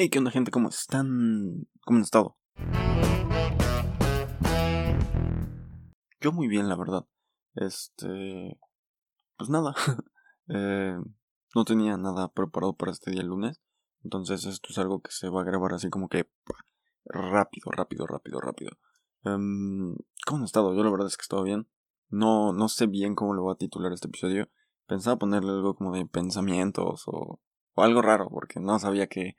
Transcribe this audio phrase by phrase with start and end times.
[0.00, 0.52] Hey, ¿qué onda gente?
[0.52, 1.66] ¿Cómo están?
[1.84, 2.36] ¿Cómo han estado?
[6.20, 7.04] Yo muy bien, la verdad.
[7.56, 8.60] Este...
[9.36, 9.74] Pues nada.
[10.50, 10.96] eh,
[11.52, 13.60] no tenía nada preparado para este día lunes.
[14.04, 16.30] Entonces esto es algo que se va a grabar así como que...
[17.04, 18.70] Rápido, rápido, rápido, rápido.
[19.24, 20.76] Um, ¿Cómo han estado?
[20.76, 21.66] Yo la verdad es que he estado bien.
[22.08, 24.48] No, no sé bien cómo le voy a titular este episodio.
[24.86, 27.40] Pensaba ponerle algo como de pensamientos o,
[27.74, 29.34] o algo raro, porque no sabía que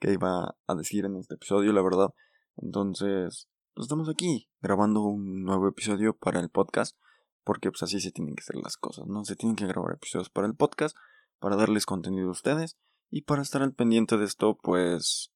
[0.00, 2.08] que iba a decir en este episodio, la verdad.
[2.56, 6.96] Entonces, pues estamos aquí grabando un nuevo episodio para el podcast,
[7.44, 9.24] porque pues así se tienen que hacer las cosas, ¿no?
[9.24, 10.96] Se tienen que grabar episodios para el podcast,
[11.38, 12.76] para darles contenido a ustedes
[13.10, 15.32] y para estar al pendiente de esto, pues,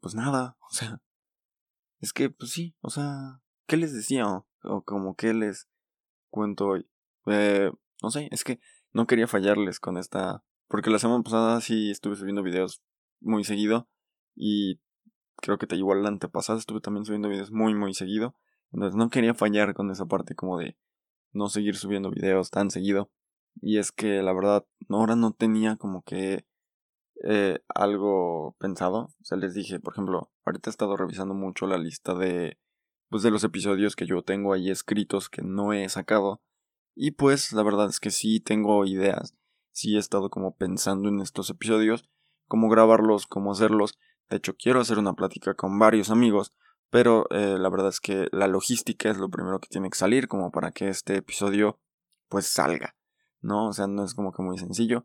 [0.00, 1.00] pues nada, o sea,
[2.00, 4.26] es que, pues sí, o sea, ¿qué les decía?
[4.26, 5.68] O, como qué les
[6.30, 6.90] cuento hoy.
[7.26, 7.70] Eh,
[8.02, 8.60] no sé, es que
[8.92, 12.82] no quería fallarles con esta, porque la semana pasada sí estuve subiendo videos
[13.20, 13.88] muy seguido
[14.40, 14.80] y
[15.36, 18.34] creo que te igual la antepasada estuve también subiendo videos muy muy seguido.
[18.72, 20.78] Entonces no quería fallar con esa parte como de
[21.32, 23.10] no seguir subiendo videos tan seguido.
[23.60, 26.46] Y es que la verdad ahora no tenía como que
[27.22, 29.10] eh, algo pensado.
[29.20, 32.58] O sea, les dije, por ejemplo, ahorita he estado revisando mucho la lista de
[33.10, 36.40] pues de los episodios que yo tengo ahí escritos que no he sacado.
[36.94, 39.34] Y pues la verdad es que sí tengo ideas.
[39.72, 42.08] Sí he estado como pensando en estos episodios,
[42.46, 43.98] cómo grabarlos, cómo hacerlos.
[44.30, 46.52] De hecho, quiero hacer una plática con varios amigos,
[46.88, 50.28] pero eh, la verdad es que la logística es lo primero que tiene que salir
[50.28, 51.80] como para que este episodio
[52.28, 52.96] pues salga,
[53.40, 53.68] ¿no?
[53.68, 55.04] O sea, no es como que muy sencillo.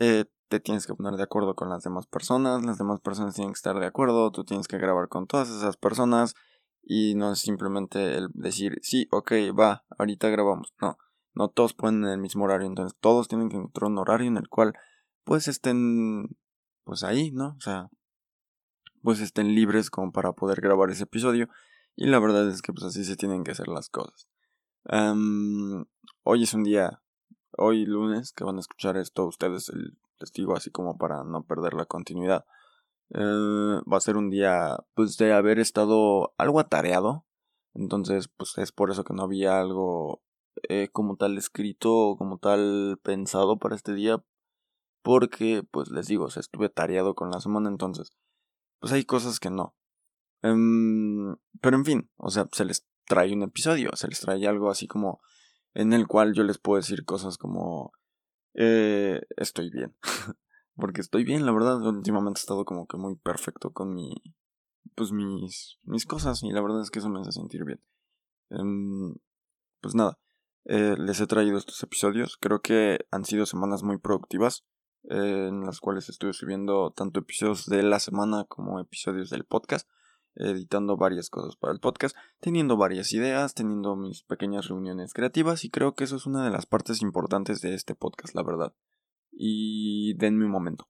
[0.00, 3.52] Eh, te tienes que poner de acuerdo con las demás personas, las demás personas tienen
[3.52, 6.34] que estar de acuerdo, tú tienes que grabar con todas esas personas
[6.82, 10.74] y no es simplemente el decir, sí, ok, va, ahorita grabamos.
[10.80, 10.96] No,
[11.34, 14.38] no todos pueden en el mismo horario, entonces todos tienen que encontrar un horario en
[14.38, 14.74] el cual
[15.24, 16.36] pues estén
[16.84, 17.56] pues ahí, ¿no?
[17.58, 17.88] O sea,
[19.04, 21.48] pues estén libres como para poder grabar ese episodio.
[21.94, 24.26] Y la verdad es que pues así se tienen que hacer las cosas.
[26.24, 27.02] hoy es un día,
[27.52, 31.74] hoy lunes, que van a escuchar esto ustedes, el testigo, así como para no perder
[31.74, 32.46] la continuidad.
[33.10, 37.26] Eh, va a ser un día pues de haber estado algo atareado.
[37.74, 40.22] Entonces pues es por eso que no había algo
[40.68, 44.24] eh, como tal escrito o como tal pensado para este día.
[45.02, 48.12] Porque pues les digo, o estuve tareado con la semana entonces
[48.84, 49.74] pues hay cosas que no.
[50.42, 54.68] Em, pero en fin, o sea, se les trae un episodio, se les trae algo
[54.68, 55.22] así como
[55.72, 57.92] en el cual yo les puedo decir cosas como
[58.52, 59.96] eh, estoy bien.
[60.76, 64.20] Porque estoy bien, la verdad, últimamente he estado como que muy perfecto con mi
[64.94, 67.82] pues mis mis cosas y la verdad es que eso me hace sentir bien.
[68.50, 69.14] Em,
[69.80, 70.18] pues nada,
[70.66, 74.66] eh, les he traído estos episodios, creo que han sido semanas muy productivas
[75.04, 79.88] en las cuales estuve subiendo tanto episodios de la semana como episodios del podcast,
[80.36, 85.70] editando varias cosas para el podcast, teniendo varias ideas, teniendo mis pequeñas reuniones creativas y
[85.70, 88.74] creo que eso es una de las partes importantes de este podcast, la verdad.
[89.30, 90.88] Y denme un momento.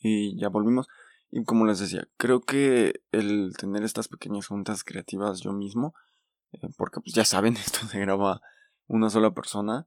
[0.00, 0.88] Y ya volvimos.
[1.30, 5.94] Y como les decía, creo que el tener estas pequeñas juntas creativas yo mismo,
[6.52, 8.40] eh, porque pues ya saben, esto se graba
[8.86, 9.86] una sola persona,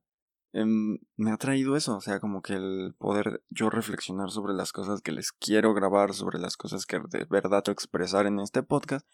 [0.54, 4.72] em, me ha traído eso, o sea, como que el poder yo reflexionar sobre las
[4.72, 9.06] cosas que les quiero grabar, sobre las cosas que de verdad expresar en este podcast,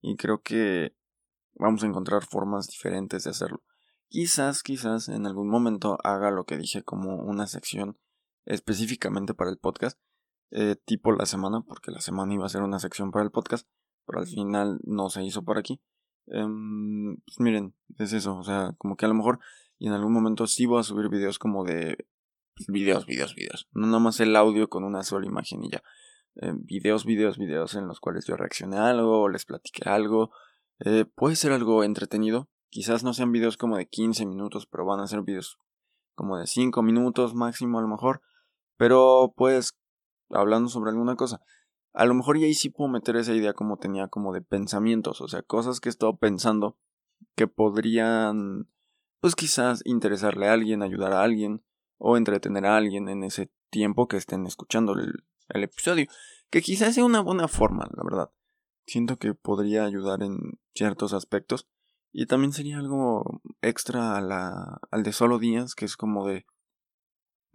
[0.00, 0.94] y creo que
[1.54, 3.62] vamos a encontrar formas diferentes de hacerlo.
[4.08, 7.98] Quizás, quizás en algún momento haga lo que dije como una sección
[8.44, 9.98] específicamente para el podcast,
[10.52, 13.66] eh, tipo la semana, porque la semana iba a ser una sección para el podcast,
[14.06, 15.80] pero al final no se hizo por aquí.
[16.26, 19.40] Em, pues miren, es eso, o sea, como que a lo mejor
[19.78, 22.06] y en algún momento sí voy a subir videos como de
[22.54, 25.82] pues, videos, videos, videos, no nada más el audio con una sola imagen y ya.
[26.36, 30.30] Eh, videos, videos, videos en los cuales yo reaccioné a algo o les platiqué algo.
[30.78, 32.48] Eh, puede ser algo entretenido.
[32.70, 35.58] Quizás no sean videos como de 15 minutos, pero van a ser videos
[36.14, 38.22] como de 5 minutos máximo a lo mejor.
[38.78, 39.76] Pero pues
[40.32, 41.40] hablando sobre alguna cosa.
[41.92, 45.20] A lo mejor y ahí sí puedo meter esa idea como tenía como de pensamientos,
[45.20, 46.78] o sea, cosas que he estado pensando
[47.34, 48.68] que podrían,
[49.20, 51.62] pues quizás interesarle a alguien, ayudar a alguien
[51.98, 56.06] o entretener a alguien en ese tiempo que estén escuchando el, el episodio.
[56.50, 58.30] Que quizás sea una buena forma, la verdad.
[58.86, 61.68] Siento que podría ayudar en ciertos aspectos.
[62.10, 66.44] Y también sería algo extra a la, al de solo días, que es como de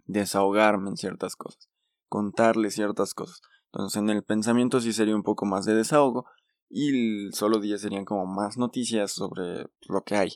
[0.06, 1.68] desahogarme en ciertas cosas
[2.08, 3.40] contarle ciertas cosas.
[3.72, 6.26] Entonces en el pensamiento sí sería un poco más de desahogo
[6.70, 10.30] y el solo día serían como más noticias sobre lo que hay.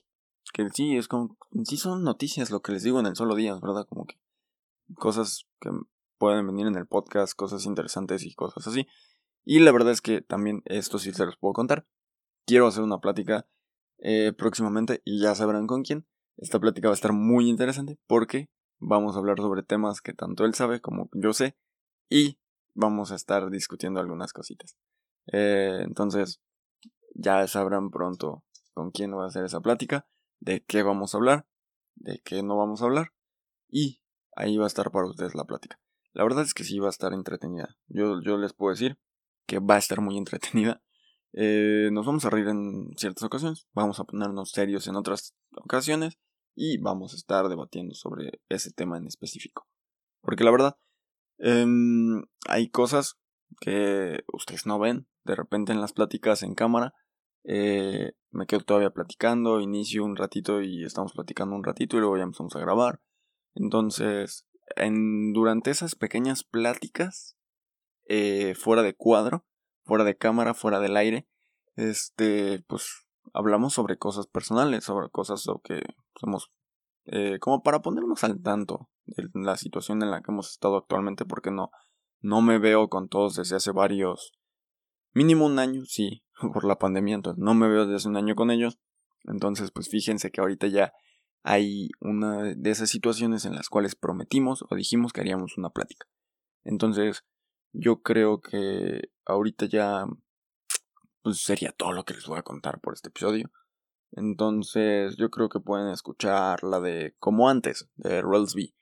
[0.53, 3.55] Que sí, es como, sí son noticias lo que les digo en el solo día,
[3.55, 3.87] ¿verdad?
[3.89, 4.17] Como que
[4.95, 5.71] cosas que
[6.19, 8.87] pueden venir en el podcast, cosas interesantes y cosas así.
[9.45, 11.87] Y la verdad es que también esto sí se los puedo contar.
[12.47, 13.47] Quiero hacer una plática
[13.99, 16.07] eh, próximamente y ya sabrán con quién.
[16.37, 18.51] Esta plática va a estar muy interesante porque
[18.83, 21.57] vamos a hablar sobre temas que tanto él sabe como yo sé
[22.09, 22.39] y
[22.75, 24.77] vamos a estar discutiendo algunas cositas.
[25.33, 26.41] Eh, entonces,
[27.15, 28.45] ya sabrán pronto
[28.75, 30.07] con quién va a hacer esa plática,
[30.41, 31.47] de qué vamos a hablar,
[31.95, 33.13] de qué no vamos a hablar
[33.69, 34.03] y
[34.35, 35.79] ahí va a estar para ustedes la plática.
[36.13, 37.77] La verdad es que sí va a estar entretenida.
[37.87, 38.99] Yo, yo les puedo decir
[39.47, 40.83] que va a estar muy entretenida.
[41.35, 46.19] Eh, nos vamos a reír en ciertas ocasiones, vamos a ponernos serios en otras ocasiones
[46.55, 49.67] y vamos a estar debatiendo sobre ese tema en específico.
[50.21, 50.77] Porque la verdad,
[51.39, 53.19] em, hay cosas
[53.61, 56.95] que ustedes no ven de repente en las pláticas en cámara.
[57.45, 62.17] Eh, me quedo todavía platicando, inicio un ratito y estamos platicando un ratito y luego
[62.17, 63.01] ya empezamos a grabar.
[63.55, 64.47] Entonces,
[64.77, 67.37] en, durante esas pequeñas pláticas,
[68.07, 69.45] eh, fuera de cuadro,
[69.85, 71.29] fuera de cámara, fuera del aire,
[71.77, 75.83] este, pues hablamos sobre cosas personales, sobre cosas que
[76.21, 76.53] somos,
[77.05, 81.25] eh, como para ponernos al tanto de la situación en la que hemos estado actualmente,
[81.25, 81.71] porque no,
[82.21, 84.33] no me veo con todos desde hace varios,
[85.13, 88.35] mínimo un año, sí, por la pandemia, entonces no me veo desde hace un año
[88.35, 88.79] con ellos,
[89.25, 90.93] entonces pues fíjense que ahorita ya
[91.43, 96.07] hay una de esas situaciones en las cuales prometimos o dijimos que haríamos una plática.
[96.65, 97.25] Entonces,
[97.73, 100.07] yo creo que ahorita ya
[101.23, 103.51] pues sería todo lo que les voy a contar por este episodio.
[104.13, 108.75] Entonces, yo creo que pueden escuchar la de Como antes, de Relsby.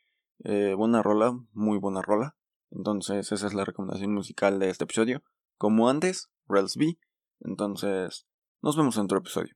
[0.45, 2.37] Eh, buena rola, muy buena rola.
[2.71, 5.23] Entonces, esa es la recomendación musical de este episodio.
[5.57, 6.99] Como antes, Relsby.
[7.41, 8.27] Entonces,
[8.61, 9.55] nos vemos en otro episodio.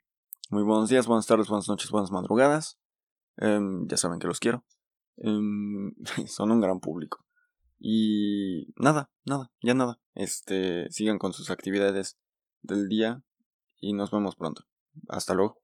[0.51, 2.79] Muy buenos días, buenas tardes, buenas noches, buenas madrugadas.
[3.37, 4.65] Em, ya saben que los quiero.
[5.17, 5.95] Em,
[6.29, 7.25] son un gran público.
[7.79, 10.01] Y nada, nada, ya nada.
[10.15, 12.17] Este, sigan con sus actividades
[12.63, 13.23] del día
[13.81, 14.65] y nos vemos pronto.
[15.09, 15.64] Hasta luego.